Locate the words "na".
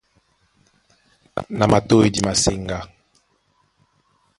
1.57-1.65